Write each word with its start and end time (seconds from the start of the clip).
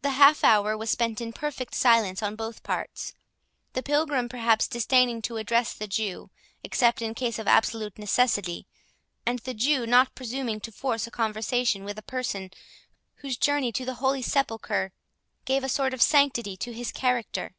The 0.00 0.12
half 0.12 0.42
hour 0.42 0.74
was 0.74 0.88
spent 0.88 1.20
in 1.20 1.34
perfect 1.34 1.74
silence 1.74 2.22
on 2.22 2.34
both 2.34 2.62
parts; 2.62 3.12
the 3.74 3.82
Pilgrim 3.82 4.26
perhaps 4.26 4.66
disdaining 4.66 5.20
to 5.20 5.36
address 5.36 5.74
the 5.74 5.86
Jew, 5.86 6.30
except 6.64 7.02
in 7.02 7.12
case 7.14 7.38
of 7.38 7.46
absolute 7.46 7.98
necessity, 7.98 8.66
and 9.26 9.40
the 9.40 9.52
Jew 9.52 9.86
not 9.86 10.14
presuming 10.14 10.60
to 10.60 10.72
force 10.72 11.06
a 11.06 11.10
conversation 11.10 11.84
with 11.84 11.98
a 11.98 12.02
person 12.02 12.50
whose 13.16 13.36
journey 13.36 13.70
to 13.72 13.84
the 13.84 13.96
Holy 14.00 14.22
Sepulchre 14.22 14.92
gave 15.44 15.62
a 15.62 15.68
sort 15.68 15.92
of 15.92 16.00
sanctity 16.00 16.56
to 16.56 16.72
his 16.72 16.90
character. 16.90 17.54